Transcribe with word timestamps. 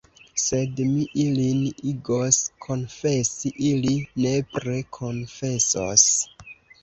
Sed 0.43 0.79
mi 0.91 1.01
ilin 1.23 1.59
igos 1.89 2.39
konfesi, 2.65 3.51
ili 3.71 3.93
nepre 4.25 4.79
konfesos. 4.99 6.07